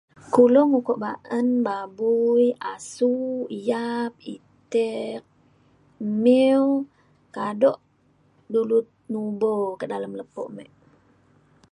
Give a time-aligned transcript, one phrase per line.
[0.33, 3.13] kulong ukok ba’an babui asu
[3.69, 5.21] yap itik
[6.23, 6.65] mew
[7.35, 7.71] kado
[8.53, 8.77] dulu
[9.11, 10.63] nubo kak dalem lepo me